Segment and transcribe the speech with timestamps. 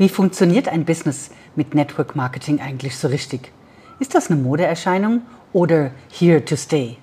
[0.00, 3.52] Wie funktioniert ein Business mit Network Marketing eigentlich so richtig?
[3.98, 5.20] Ist das eine Modeerscheinung
[5.52, 6.96] oder here to stay?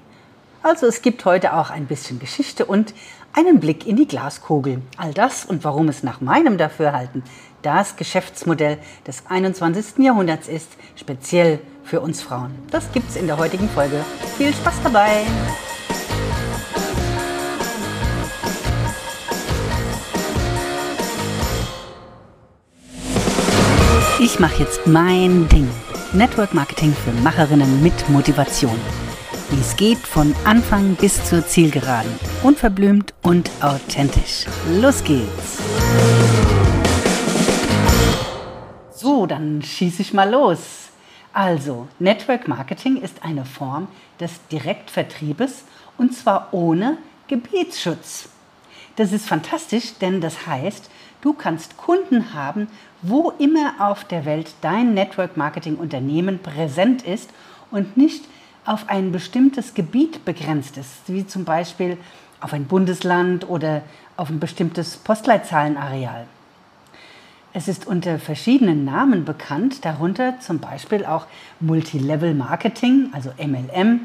[0.64, 2.96] Also es gibt heute auch ein bisschen Geschichte und
[3.34, 4.82] einen Blick in die Glaskugel.
[4.98, 7.22] All das und warum es nach meinem Dafürhalten
[7.62, 10.00] das Geschäftsmodell des 21.
[10.00, 12.56] Jahrhunderts ist, speziell für uns Frauen.
[12.72, 14.04] Das gibt's in der heutigen Folge.
[14.40, 15.22] Viel Spaß dabei!
[24.20, 25.70] Ich mache jetzt mein Ding.
[26.12, 28.80] Network Marketing für Macherinnen mit Motivation.
[29.52, 32.12] Wie es geht von Anfang bis zur Zielgeraden.
[32.42, 34.46] Unverblümt und authentisch.
[34.82, 35.60] Los geht's!
[38.92, 40.88] So, dann schieße ich mal los.
[41.32, 43.88] Also, Network Marketing ist eine Form
[44.20, 45.64] des Direktvertriebes
[46.00, 48.30] und zwar ohne Gebietsschutz.
[48.96, 50.90] Das ist fantastisch, denn das heißt,
[51.22, 52.68] du kannst Kunden haben,
[53.02, 57.30] wo immer auf der Welt dein Network Marketing Unternehmen präsent ist
[57.72, 58.26] und nicht
[58.66, 61.98] auf ein bestimmtes Gebiet begrenzt ist, wie zum Beispiel
[62.42, 63.82] auf ein Bundesland oder
[64.18, 66.26] auf ein bestimmtes Postleitzahlenareal.
[67.54, 71.26] Es ist unter verschiedenen Namen bekannt, darunter zum Beispiel auch
[71.60, 74.02] Multilevel Marketing, also MLM,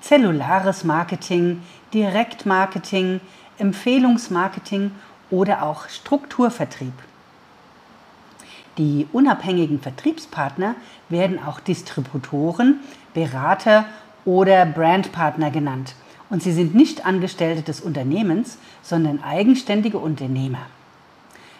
[0.00, 1.62] zellulares Marketing,
[1.92, 3.20] Direktmarketing,
[3.58, 4.92] Empfehlungsmarketing
[5.30, 6.92] oder auch Strukturvertrieb.
[8.78, 10.74] Die unabhängigen Vertriebspartner
[11.08, 12.80] werden auch Distributoren,
[13.14, 13.86] Berater
[14.24, 15.94] oder Brandpartner genannt.
[16.28, 20.66] Und sie sind nicht Angestellte des Unternehmens, sondern eigenständige Unternehmer.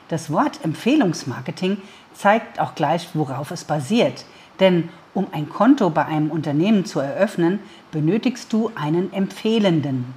[0.08, 1.78] Das Wort Empfehlungsmarketing
[2.14, 4.24] zeigt auch gleich, worauf es basiert.
[4.60, 10.14] Denn um ein Konto bei einem Unternehmen zu eröffnen, benötigst du einen Empfehlenden.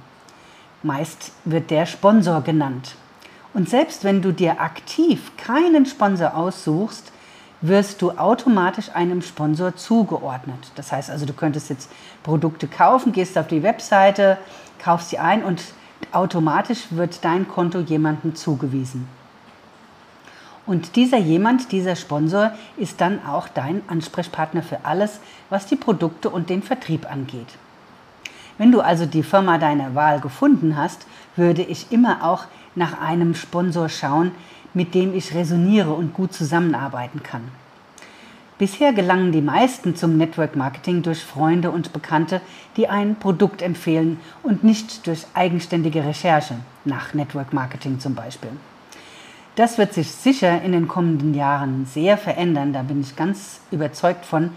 [0.82, 2.96] Meist wird der Sponsor genannt.
[3.52, 7.12] Und selbst wenn du dir aktiv keinen Sponsor aussuchst,
[7.60, 10.70] wirst du automatisch einem Sponsor zugeordnet.
[10.76, 11.90] Das heißt also, du könntest jetzt
[12.22, 14.38] Produkte kaufen, gehst auf die Webseite,
[14.82, 15.62] kaufst sie ein und
[16.12, 19.08] automatisch wird dein Konto jemandem zugewiesen.
[20.66, 26.30] Und dieser jemand, dieser Sponsor ist dann auch dein Ansprechpartner für alles, was die Produkte
[26.30, 27.48] und den Vertrieb angeht.
[28.56, 32.44] Wenn du also die Firma deiner Wahl gefunden hast, würde ich immer auch
[32.74, 34.32] nach einem Sponsor schauen,
[34.74, 37.42] mit dem ich resoniere und gut zusammenarbeiten kann.
[38.58, 42.42] Bisher gelangen die meisten zum Network Marketing durch Freunde und Bekannte,
[42.76, 48.50] die ein Produkt empfehlen und nicht durch eigenständige Recherche, nach Network Marketing zum Beispiel.
[49.56, 54.26] Das wird sich sicher in den kommenden Jahren sehr verändern, da bin ich ganz überzeugt
[54.26, 54.50] von,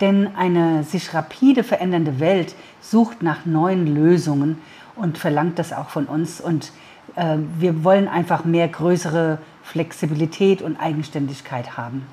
[0.00, 4.58] denn eine sich rapide verändernde Welt sucht nach neuen Lösungen
[4.96, 6.40] und verlangt das auch von uns.
[6.40, 6.72] Und
[7.14, 12.06] wir wollen einfach mehr größere Flexibilität und Eigenständigkeit haben.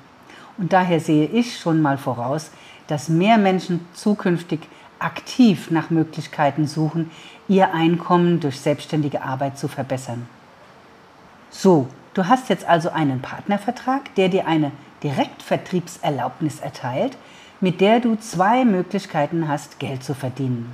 [0.58, 2.50] Und daher sehe ich schon mal voraus,
[2.86, 4.60] dass mehr Menschen zukünftig
[4.98, 7.10] aktiv nach Möglichkeiten suchen,
[7.48, 10.28] ihr Einkommen durch selbstständige Arbeit zu verbessern.
[11.50, 14.70] So, du hast jetzt also einen Partnervertrag, der dir eine
[15.02, 17.16] Direktvertriebserlaubnis erteilt,
[17.60, 20.72] mit der du zwei Möglichkeiten hast, Geld zu verdienen.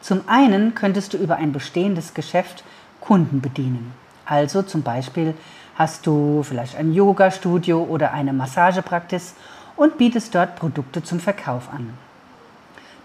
[0.00, 2.64] Zum einen könntest du über ein bestehendes Geschäft
[3.04, 3.92] Kunden bedienen.
[4.26, 5.34] Also zum Beispiel
[5.76, 9.34] hast du vielleicht ein Yoga-Studio oder eine Massagepraxis
[9.76, 11.94] und bietest dort Produkte zum Verkauf an.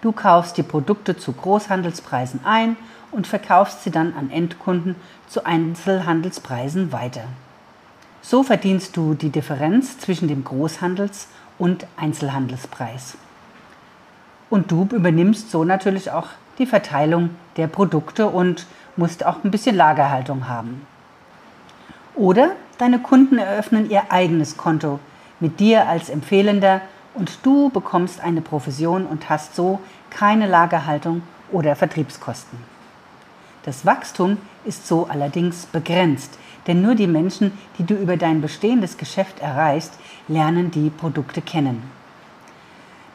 [0.01, 2.77] Du kaufst die Produkte zu Großhandelspreisen ein
[3.11, 4.95] und verkaufst sie dann an Endkunden
[5.27, 7.23] zu Einzelhandelspreisen weiter.
[8.21, 11.27] So verdienst du die Differenz zwischen dem Großhandels-
[11.57, 13.17] und Einzelhandelspreis.
[14.49, 16.27] Und du übernimmst so natürlich auch
[16.57, 18.65] die Verteilung der Produkte und
[18.99, 20.85] musst auch ein bisschen Lagerhaltung haben.
[22.15, 24.99] Oder deine Kunden eröffnen ihr eigenes Konto
[25.39, 26.81] mit dir als Empfehlender
[27.15, 32.59] und du bekommst eine Provision und hast so keine Lagerhaltung oder Vertriebskosten.
[33.63, 38.97] Das Wachstum ist so allerdings begrenzt, denn nur die Menschen, die du über dein bestehendes
[38.97, 39.93] Geschäft erreichst,
[40.27, 41.83] lernen die Produkte kennen.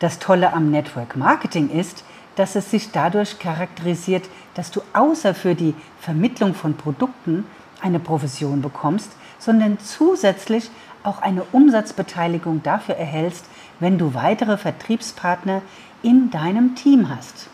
[0.01, 2.05] Das Tolle am Network Marketing ist,
[2.37, 7.47] dass es sich dadurch charakterisiert, dass du außer für die Vermittlung von Produkten
[7.81, 10.71] eine Provision bekommst, sondern zusätzlich
[11.03, 13.45] auch eine Umsatzbeteiligung dafür erhältst,
[13.79, 15.63] wenn du weitere Vertriebspartner
[16.03, 17.49] in deinem Team hast.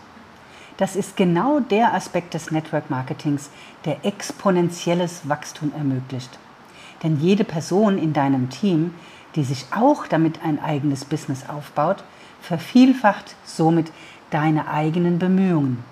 [0.76, 3.50] Das ist genau der Aspekt des Network Marketings,
[3.84, 6.38] der exponentielles Wachstum ermöglicht.
[7.02, 8.94] Denn jede Person in deinem Team,
[9.34, 12.02] die sich auch damit ein eigenes Business aufbaut,
[12.40, 13.92] vervielfacht somit
[14.30, 15.82] deine eigenen Bemühungen.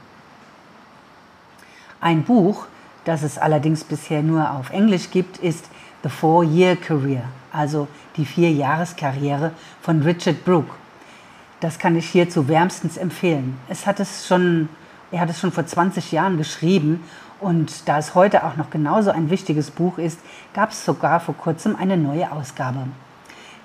[2.00, 2.66] Ein Buch,
[3.04, 5.68] das es allerdings bisher nur auf Englisch gibt, ist
[6.02, 7.24] The Four-Year Career.
[7.52, 10.70] also die Vier-Jahres-Karriere von Richard Brooke.
[11.60, 13.58] Das kann ich hierzu wärmstens empfehlen.
[13.68, 14.68] Es hat es schon,
[15.10, 17.02] er hat es schon vor 20 Jahren geschrieben
[17.40, 20.20] und da es heute auch noch genauso ein wichtiges Buch ist,
[20.54, 22.86] gab es sogar vor kurzem eine neue Ausgabe.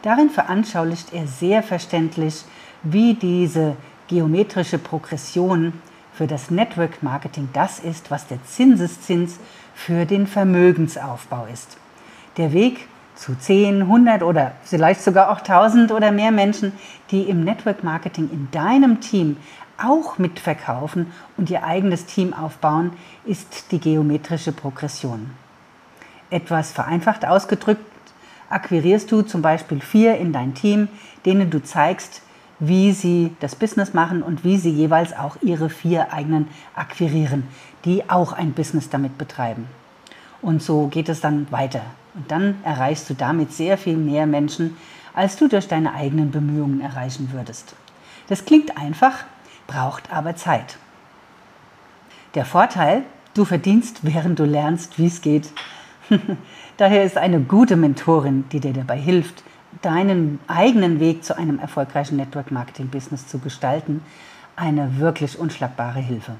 [0.01, 2.43] Darin veranschaulicht er sehr verständlich,
[2.83, 3.75] wie diese
[4.07, 5.73] geometrische Progression
[6.13, 9.39] für das Network Marketing das ist, was der Zinseszins
[9.73, 11.77] für den Vermögensaufbau ist.
[12.37, 16.73] Der Weg zu 10, 100 oder vielleicht sogar auch 1000 oder mehr Menschen,
[17.11, 19.37] die im Network Marketing in deinem Team
[19.77, 22.91] auch mitverkaufen und ihr eigenes Team aufbauen,
[23.25, 25.31] ist die geometrische Progression.
[26.29, 27.85] Etwas vereinfacht ausgedrückt,
[28.49, 30.87] akquirierst du zum Beispiel vier in dein Team,
[31.25, 32.21] denen du zeigst,
[32.59, 37.43] wie sie das Business machen und wie sie jeweils auch ihre vier eigenen akquirieren,
[37.85, 39.67] die auch ein Business damit betreiben.
[40.41, 41.81] Und so geht es dann weiter.
[42.15, 44.77] Und dann erreichst du damit sehr viel mehr Menschen,
[45.13, 47.75] als du durch deine eigenen Bemühungen erreichen würdest.
[48.27, 49.23] Das klingt einfach,
[49.67, 50.77] braucht aber Zeit.
[52.35, 53.03] Der Vorteil,
[53.33, 55.51] du verdienst, während du lernst, wie es geht.
[56.77, 59.43] Daher ist eine gute Mentorin, die dir dabei hilft,
[59.81, 64.01] deinen eigenen Weg zu einem erfolgreichen Network Marketing Business zu gestalten,
[64.55, 66.35] eine wirklich unschlagbare Hilfe.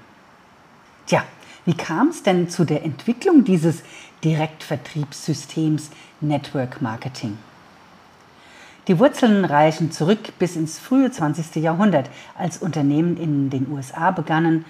[1.08, 1.24] Tja,
[1.66, 3.84] wie kam es denn zu der Entwicklung dieses
[4.24, 5.90] Direktvertriebssystems
[6.22, 7.38] Network Marketing?
[8.88, 11.56] Die Wurzeln reichen zurück bis ins frühe 20.
[11.64, 14.66] Jahrhundert, als Unternehmen in den USA begannen,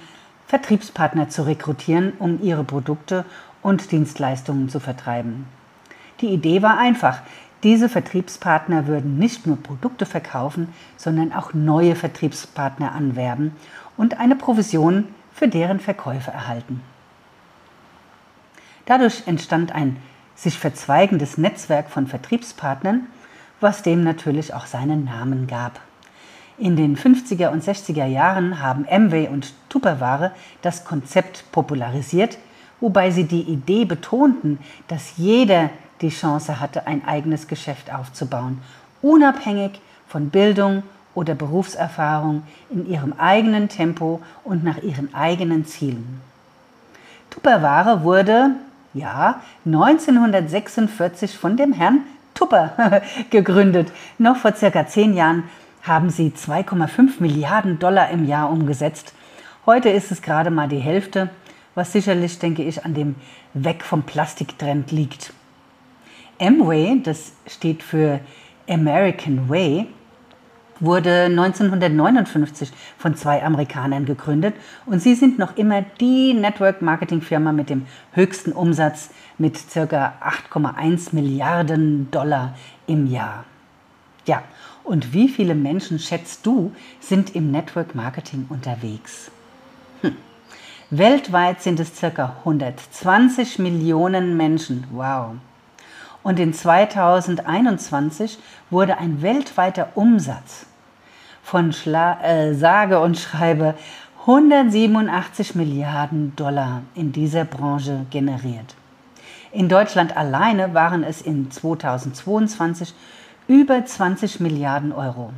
[0.46, 3.26] Vertriebspartner zu rekrutieren, um ihre Produkte
[3.64, 5.48] und Dienstleistungen zu vertreiben.
[6.22, 7.22] Die Idee war einfach.
[7.64, 10.68] Diese Vertriebspartner würden nicht nur Produkte verkaufen,
[10.98, 13.56] sondern auch neue Vertriebspartner anwerben
[13.96, 16.82] und eine Provision für deren Verkäufe erhalten.
[18.86, 19.98] Dadurch entstand ein
[20.36, 23.08] sich verzweigendes Netzwerk von Vertriebspartnern,
[23.62, 25.80] was dem natürlich auch seinen Namen gab.
[26.58, 32.38] In den 50er und 60er Jahren haben Amway und Tupperware das Konzept popularisiert,
[32.82, 35.70] wobei sie die Idee betonten, dass jeder
[36.04, 38.62] die Chance hatte, ein eigenes Geschäft aufzubauen,
[39.02, 40.84] unabhängig von Bildung
[41.16, 46.22] oder Berufserfahrung in ihrem eigenen Tempo und nach ihren eigenen Zielen.
[47.30, 48.52] Tupperware wurde,
[48.94, 52.02] ja, 1946 von dem Herrn
[52.34, 53.92] Tupper gegründet.
[54.18, 55.44] Noch vor circa zehn Jahren
[55.82, 59.14] haben sie 2,5 Milliarden Dollar im Jahr umgesetzt.
[59.66, 61.30] Heute ist es gerade mal die Hälfte,
[61.76, 63.16] was sicherlich, denke ich, an dem
[63.54, 65.34] Weg vom Plastiktrend liegt.
[66.44, 68.20] Amway, das steht für
[68.68, 69.88] American Way,
[70.82, 74.56] wurde 1959 von zwei Amerikanern gegründet
[74.86, 80.14] und sie sind noch immer die Network Marketing Firma mit dem höchsten Umsatz mit ca.
[80.54, 82.56] 8,1 Milliarden Dollar
[82.88, 83.46] im Jahr.
[84.26, 84.44] Ja,
[84.84, 89.32] und wie viele Menschen schätzt du sind im Network Marketing unterwegs?
[90.02, 90.18] Hm.
[90.90, 92.36] Weltweit sind es ca.
[92.40, 94.84] 120 Millionen Menschen.
[94.92, 95.36] Wow.
[96.24, 98.40] Und in 2021
[98.70, 100.66] wurde ein weltweiter Umsatz
[101.44, 103.76] von Schla äh, sage und schreibe
[104.22, 108.76] 187 Milliarden Dollar in dieser Branche generiert.
[109.52, 112.94] In Deutschland alleine waren es in 2022
[113.48, 115.34] über 20 Milliarden Euro.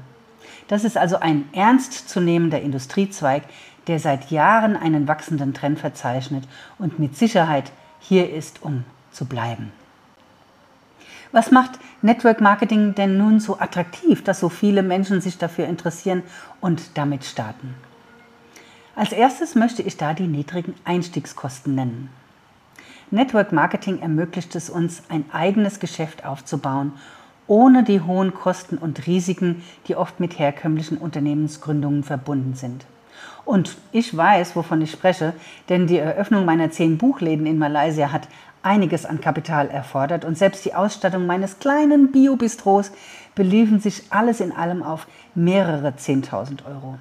[0.67, 3.43] Das ist also ein ernstzunehmender Industriezweig,
[3.87, 9.71] der seit Jahren einen wachsenden Trend verzeichnet und mit Sicherheit hier ist, um zu bleiben.
[11.31, 16.23] Was macht Network Marketing denn nun so attraktiv, dass so viele Menschen sich dafür interessieren
[16.61, 17.75] und damit starten?
[18.95, 22.09] Als erstes möchte ich da die niedrigen Einstiegskosten nennen.
[23.11, 26.93] Network Marketing ermöglicht es uns, ein eigenes Geschäft aufzubauen,
[27.47, 32.85] ohne die hohen Kosten und Risiken, die oft mit herkömmlichen Unternehmensgründungen verbunden sind.
[33.43, 35.33] Und ich weiß, wovon ich spreche,
[35.69, 38.27] denn die Eröffnung meiner zehn Buchläden in Malaysia hat
[38.65, 42.91] einiges an Kapital erfordert und selbst die Ausstattung meines kleinen Bio-Bistros
[43.35, 46.97] beliefen sich alles in allem auf mehrere 10.000 Euro.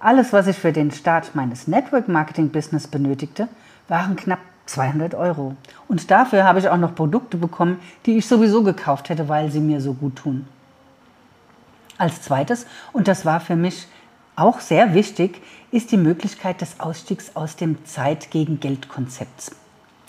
[0.00, 3.48] Alles, was ich für den Start meines Network-Marketing-Business benötigte,
[3.88, 5.54] waren knapp 200 Euro.
[5.88, 9.60] Und dafür habe ich auch noch Produkte bekommen, die ich sowieso gekauft hätte, weil sie
[9.60, 10.46] mir so gut tun.
[11.96, 13.86] Als zweites, und das war für mich
[14.34, 19.52] auch sehr wichtig, ist die Möglichkeit des Ausstiegs aus dem Zeit gegen Geld Konzepts.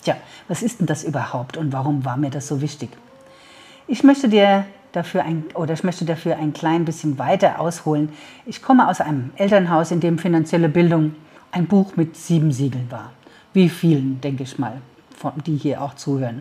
[0.08, 0.16] Tja,
[0.48, 2.88] was ist denn das überhaupt und warum war mir das so wichtig?
[3.86, 8.08] Ich möchte dir dafür ein, oder ich möchte dafür ein klein bisschen weiter ausholen.
[8.46, 11.14] Ich komme aus einem Elternhaus, in dem finanzielle Bildung
[11.52, 13.12] ein Buch mit sieben Siegeln war.
[13.52, 14.80] Wie vielen, denke ich mal,
[15.44, 16.40] die hier auch zuhören.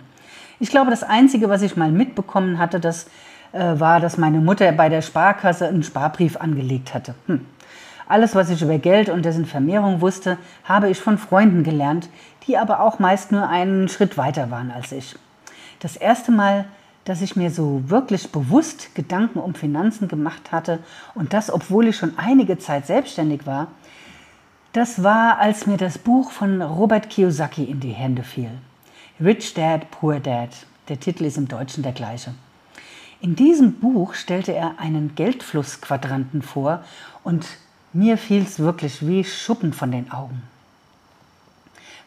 [0.62, 3.08] Ich glaube, das Einzige, was ich mal mitbekommen hatte, das
[3.52, 7.16] äh, war, dass meine Mutter bei der Sparkasse einen Sparbrief angelegt hatte.
[7.26, 7.46] Hm.
[8.08, 12.10] Alles, was ich über Geld und dessen Vermehrung wusste, habe ich von Freunden gelernt,
[12.48, 15.16] die aber auch meist nur einen Schritt weiter waren als ich.
[15.80, 16.66] Das erste Mal,
[17.04, 20.80] dass ich mir so wirklich bewusst Gedanken um Finanzen gemacht hatte
[21.16, 23.68] und das, obwohl ich schon einige Zeit selbstständig war,
[24.74, 28.52] das war, als mir das Buch von Robert Kiyosaki in die Hände fiel.
[29.20, 30.50] Rich Dad, Poor Dad.
[30.90, 32.34] Der Titel ist im Deutschen der gleiche.
[33.20, 36.84] In diesem Buch stellte er einen Geldflussquadranten vor
[37.24, 37.48] und
[37.98, 40.44] mir fiel es wirklich wie Schuppen von den Augen.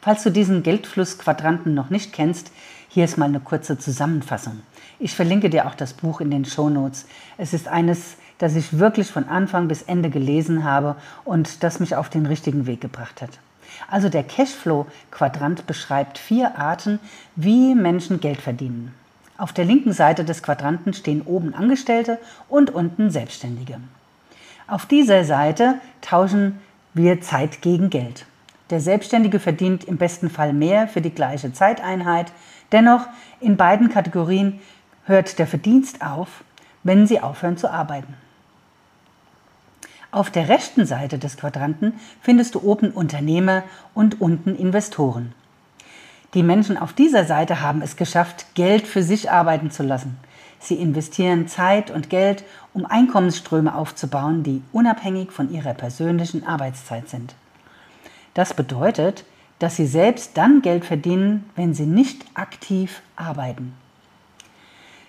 [0.00, 2.52] Falls du diesen Geldflussquadranten noch nicht kennst,
[2.88, 4.60] hier ist mal eine kurze Zusammenfassung.
[5.00, 7.06] Ich verlinke dir auch das Buch in den Show Notes.
[7.38, 10.94] Es ist eines, das ich wirklich von Anfang bis Ende gelesen habe
[11.24, 13.40] und das mich auf den richtigen Weg gebracht hat.
[13.88, 17.00] Also der Cashflow-Quadrant beschreibt vier Arten,
[17.34, 18.94] wie Menschen Geld verdienen.
[19.36, 22.18] Auf der linken Seite des Quadranten stehen oben Angestellte
[22.48, 23.80] und unten Selbstständige.
[24.70, 26.60] Auf dieser Seite tauschen
[26.94, 28.24] wir Zeit gegen Geld.
[28.70, 32.30] Der Selbstständige verdient im besten Fall mehr für die gleiche Zeiteinheit.
[32.70, 33.08] Dennoch,
[33.40, 34.60] in beiden Kategorien
[35.06, 36.44] hört der Verdienst auf,
[36.84, 38.14] wenn sie aufhören zu arbeiten.
[40.12, 45.32] Auf der rechten Seite des Quadranten findest du oben Unternehmer und unten Investoren.
[46.34, 50.16] Die Menschen auf dieser Seite haben es geschafft, Geld für sich arbeiten zu lassen.
[50.60, 57.34] Sie investieren Zeit und Geld, um Einkommensströme aufzubauen, die unabhängig von ihrer persönlichen Arbeitszeit sind.
[58.34, 59.24] Das bedeutet,
[59.58, 63.74] dass sie selbst dann Geld verdienen, wenn sie nicht aktiv arbeiten.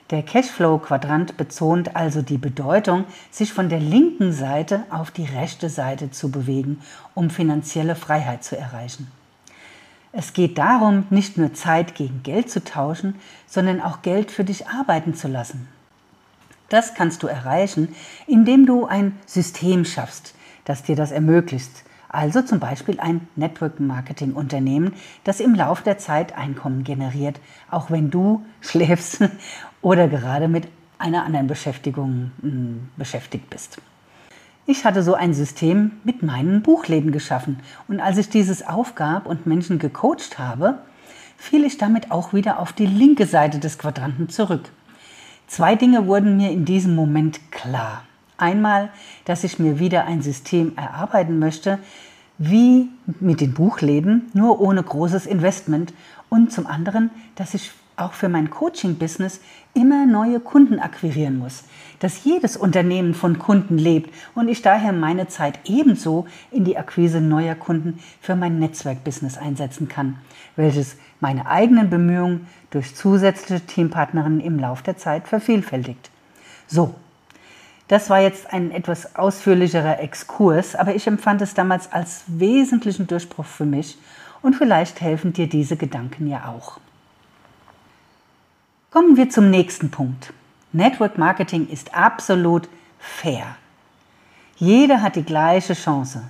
[0.09, 6.11] Der Cashflow-Quadrant betont also die Bedeutung, sich von der linken Seite auf die rechte Seite
[6.11, 6.81] zu bewegen,
[7.13, 9.09] um finanzielle Freiheit zu erreichen.
[10.13, 13.15] Es geht darum, nicht nur Zeit gegen Geld zu tauschen,
[13.47, 15.67] sondern auch Geld für dich arbeiten zu lassen.
[16.67, 17.95] Das kannst du erreichen,
[18.27, 21.71] indem du ein System schaffst, das dir das ermöglicht,
[22.09, 27.39] also zum Beispiel ein Network-Marketing-Unternehmen, das im Lauf der Zeit Einkommen generiert,
[27.69, 29.23] auch wenn du schläfst
[29.81, 33.81] oder gerade mit einer anderen Beschäftigung hm, beschäftigt bist.
[34.71, 37.59] Ich hatte so ein System mit meinen Buchläden geschaffen
[37.89, 40.77] und als ich dieses aufgab und Menschen gecoacht habe,
[41.35, 44.69] fiel ich damit auch wieder auf die linke Seite des Quadranten zurück.
[45.45, 48.03] Zwei Dinge wurden mir in diesem Moment klar.
[48.37, 48.87] Einmal,
[49.25, 51.77] dass ich mir wieder ein System erarbeiten möchte,
[52.37, 52.87] wie
[53.19, 55.93] mit den Buchläden, nur ohne großes Investment.
[56.29, 59.39] Und zum anderen, dass ich auch für mein Coaching-Business
[59.73, 61.63] immer neue Kunden akquirieren muss.
[61.99, 67.21] Dass jedes Unternehmen von Kunden lebt und ich daher meine Zeit ebenso in die Akquise
[67.21, 70.17] neuer Kunden für mein Netzwerk-Business einsetzen kann,
[70.55, 76.09] welches meine eigenen Bemühungen durch zusätzliche Teampartnerinnen im Lauf der Zeit vervielfältigt.
[76.67, 76.95] So,
[77.87, 83.45] das war jetzt ein etwas ausführlicherer Exkurs, aber ich empfand es damals als wesentlichen Durchbruch
[83.45, 83.97] für mich
[84.41, 86.79] und vielleicht helfen dir diese Gedanken ja auch.
[88.93, 90.33] Kommen wir zum nächsten Punkt.
[90.73, 92.67] Network Marketing ist absolut
[92.99, 93.55] fair.
[94.57, 96.23] Jeder hat die gleiche Chance.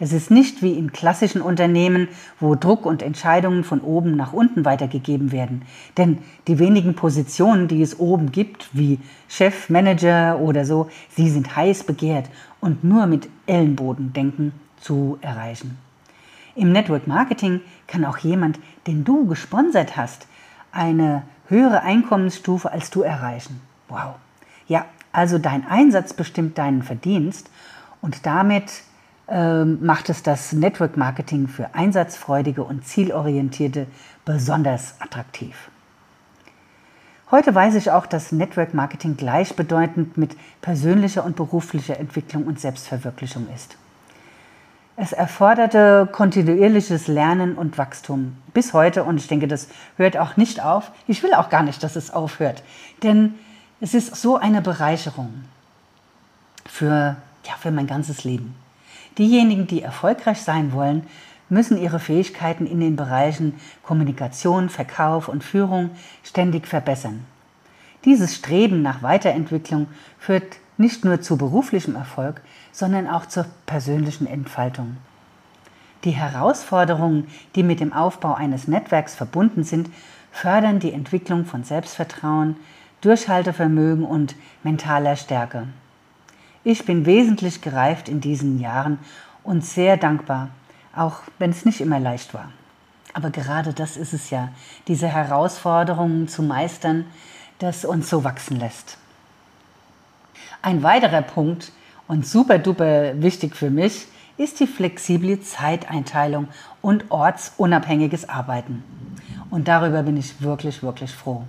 [0.00, 2.08] Es ist nicht wie in klassischen Unternehmen,
[2.40, 5.66] wo Druck und Entscheidungen von oben nach unten weitergegeben werden.
[5.98, 6.16] Denn
[6.48, 11.84] die wenigen Positionen, die es oben gibt, wie Chef, Manager oder so, sie sind heiß
[11.84, 12.30] begehrt
[12.62, 15.76] und nur mit Ellenbodendenken zu erreichen.
[16.54, 20.26] Im Network Marketing kann auch jemand, den du gesponsert hast,
[20.72, 23.60] eine höhere Einkommensstufe als du erreichen.
[23.88, 24.16] Wow.
[24.68, 27.50] Ja, also dein Einsatz bestimmt deinen Verdienst
[28.00, 28.82] und damit
[29.28, 33.86] ähm, macht es das Network Marketing für Einsatzfreudige und Zielorientierte
[34.24, 35.70] besonders attraktiv.
[37.30, 43.48] Heute weiß ich auch, dass Network Marketing gleichbedeutend mit persönlicher und beruflicher Entwicklung und Selbstverwirklichung
[43.52, 43.76] ist.
[44.98, 50.64] Es erforderte kontinuierliches Lernen und Wachstum bis heute und ich denke, das hört auch nicht
[50.64, 50.90] auf.
[51.06, 52.62] Ich will auch gar nicht, dass es aufhört,
[53.02, 53.34] denn
[53.78, 55.44] es ist so eine Bereicherung
[56.64, 58.54] für, ja, für mein ganzes Leben.
[59.18, 61.06] Diejenigen, die erfolgreich sein wollen,
[61.50, 65.90] müssen ihre Fähigkeiten in den Bereichen Kommunikation, Verkauf und Führung
[66.24, 67.24] ständig verbessern.
[68.06, 69.88] Dieses Streben nach Weiterentwicklung
[70.18, 72.40] führt nicht nur zu beruflichem Erfolg,
[72.76, 74.98] sondern auch zur persönlichen Entfaltung.
[76.04, 79.88] Die Herausforderungen, die mit dem Aufbau eines Netzwerks verbunden sind,
[80.30, 82.56] fördern die Entwicklung von Selbstvertrauen,
[83.00, 85.68] Durchhaltevermögen und mentaler Stärke.
[86.64, 88.98] Ich bin wesentlich gereift in diesen Jahren
[89.42, 90.50] und sehr dankbar,
[90.94, 92.50] auch wenn es nicht immer leicht war.
[93.14, 94.50] Aber gerade das ist es ja,
[94.86, 97.06] diese Herausforderungen zu meistern,
[97.58, 98.98] das uns so wachsen lässt.
[100.60, 101.72] Ein weiterer Punkt
[102.08, 104.06] und super duper wichtig für mich
[104.38, 106.48] ist die flexible Zeiteinteilung
[106.82, 108.84] und ortsunabhängiges Arbeiten.
[109.50, 111.44] Und darüber bin ich wirklich, wirklich froh.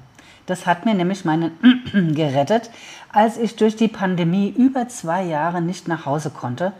[0.45, 1.51] Das hat mir nämlich meinen
[2.15, 2.71] gerettet,
[3.11, 6.71] als ich durch die Pandemie über zwei Jahre nicht nach Hause konnte,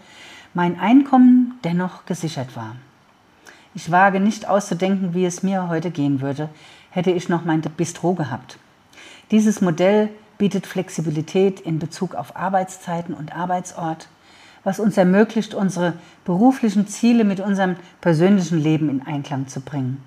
[0.54, 2.76] mein Einkommen dennoch gesichert war.
[3.76, 6.50] Ich wage nicht auszudenken, wie es mir heute gehen würde,
[6.90, 8.58] hätte ich noch mein Bistro gehabt.
[9.30, 14.08] Dieses Modell bietet Flexibilität in Bezug auf Arbeitszeiten und Arbeitsort,
[14.64, 15.94] was uns ermöglicht, unsere
[16.26, 20.04] beruflichen Ziele mit unserem persönlichen Leben in Einklang zu bringen.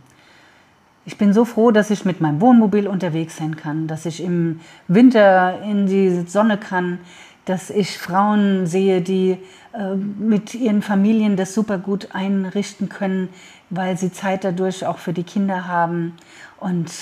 [1.07, 4.61] Ich bin so froh, dass ich mit meinem Wohnmobil unterwegs sein kann, dass ich im
[4.87, 6.99] Winter in die Sonne kann,
[7.47, 9.39] dass ich Frauen sehe, die
[9.73, 13.29] äh, mit ihren Familien das super gut einrichten können,
[13.71, 16.15] weil sie Zeit dadurch auch für die Kinder haben.
[16.59, 16.93] Und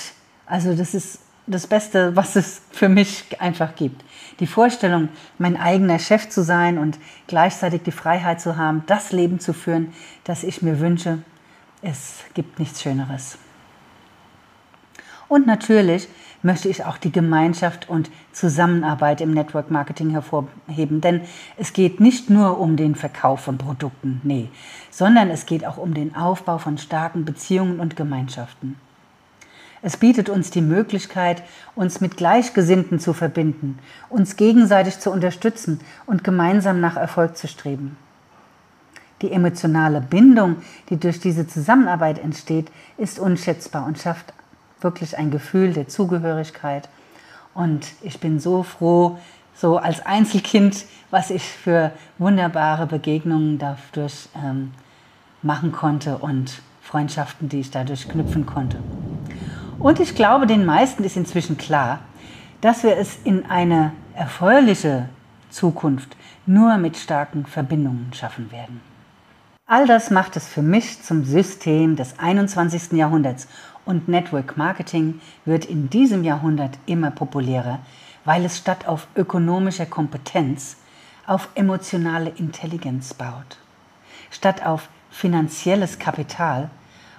[0.45, 1.19] also das ist
[1.49, 4.03] das Beste, was es für mich einfach gibt.
[4.39, 9.39] Die Vorstellung, mein eigener Chef zu sein und gleichzeitig die Freiheit zu haben, das Leben
[9.39, 11.19] zu führen, das ich mir wünsche,
[11.81, 13.37] es gibt nichts Schöneres.
[15.27, 16.07] Und natürlich
[16.41, 21.01] möchte ich auch die Gemeinschaft und Zusammenarbeit im Network Marketing hervorheben.
[21.01, 21.21] Denn
[21.57, 24.49] es geht nicht nur um den Verkauf von Produkten, nee,
[24.89, 28.77] sondern es geht auch um den Aufbau von starken Beziehungen und Gemeinschaften.
[29.81, 31.41] Es bietet uns die Möglichkeit,
[31.75, 37.97] uns mit Gleichgesinnten zu verbinden, uns gegenseitig zu unterstützen und gemeinsam nach Erfolg zu streben.
[39.21, 40.57] Die emotionale Bindung,
[40.89, 44.33] die durch diese Zusammenarbeit entsteht, ist unschätzbar und schafft
[44.81, 46.89] wirklich ein Gefühl der Zugehörigkeit.
[47.53, 49.17] Und ich bin so froh,
[49.53, 54.71] so als Einzelkind, was ich für wunderbare Begegnungen dadurch ähm,
[55.41, 58.77] machen konnte und Freundschaften, die ich dadurch knüpfen konnte.
[59.79, 62.01] Und ich glaube, den meisten ist inzwischen klar,
[62.59, 65.07] dass wir es in eine erfreuliche
[65.49, 68.81] Zukunft nur mit starken Verbindungen schaffen werden.
[69.65, 72.91] All das macht es für mich zum System des 21.
[72.93, 73.47] Jahrhunderts
[73.85, 77.79] und Network Marketing wird in diesem Jahrhundert immer populärer,
[78.25, 80.75] weil es statt auf ökonomischer Kompetenz
[81.25, 83.57] auf emotionale Intelligenz baut.
[84.29, 86.69] Statt auf finanzielles Kapital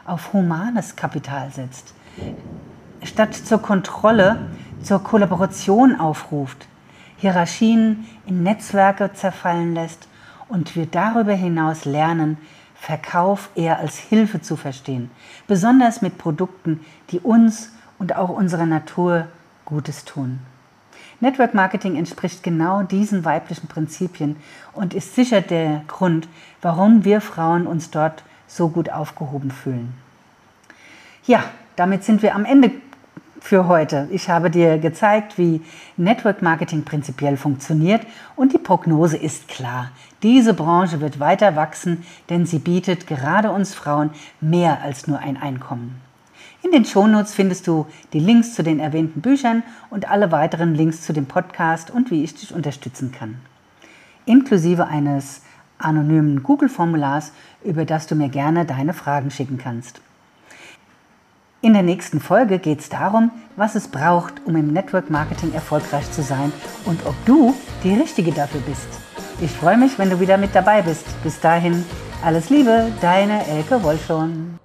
[0.05, 1.95] auf humanes Kapital setzt.
[3.03, 4.47] Statt zur Kontrolle
[4.83, 6.67] zur Kollaboration aufruft,
[7.17, 10.09] Hierarchien in Netzwerke zerfallen lässt
[10.49, 12.39] und wir darüber hinaus lernen,
[12.75, 15.11] Verkauf eher als Hilfe zu verstehen,
[15.47, 19.29] besonders mit Produkten, die uns und auch unserer Natur
[19.67, 20.41] Gutes tun.
[21.21, 24.37] Network Marketing entspricht genau diesen weiblichen Prinzipien
[24.73, 26.27] und ist sicher der Grund,
[26.63, 29.93] warum wir Frauen uns dort so gut aufgehoben fühlen.
[31.27, 31.45] Ja,
[31.81, 32.73] damit sind wir am Ende
[33.41, 34.07] für heute.
[34.11, 35.63] Ich habe dir gezeigt, wie
[35.97, 38.03] Network Marketing prinzipiell funktioniert
[38.37, 39.91] und die Prognose ist klar.
[40.23, 44.11] Diese Branche wird weiter wachsen, denn sie bietet gerade uns Frauen
[44.43, 46.03] mehr als nur ein Einkommen.
[46.63, 51.01] In den Shownotes findest du die Links zu den erwähnten Büchern und alle weiteren Links
[51.01, 53.37] zu dem Podcast und wie ich dich unterstützen kann.
[54.27, 55.41] Inklusive eines
[55.79, 57.33] anonymen Google-Formulars,
[57.65, 60.03] über das du mir gerne deine Fragen schicken kannst.
[61.63, 66.11] In der nächsten Folge geht es darum, was es braucht, um im Network Marketing erfolgreich
[66.11, 66.53] zu sein
[66.87, 68.89] und ob du die Richtige dafür bist.
[69.43, 71.05] Ich freue mich, wenn du wieder mit dabei bist.
[71.23, 71.85] Bis dahin,
[72.25, 74.60] alles Liebe, deine Elke Wollschon.